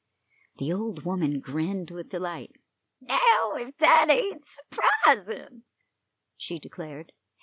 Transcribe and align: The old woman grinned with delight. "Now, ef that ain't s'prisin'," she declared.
The 0.57 0.73
old 0.73 1.05
woman 1.05 1.39
grinned 1.41 1.91
with 1.91 2.09
delight. 2.09 2.55
"Now, 3.01 3.53
ef 3.55 3.77
that 3.77 4.07
ain't 4.09 4.43
s'prisin'," 4.43 5.61
she 6.37 6.57
declared. 6.57 7.13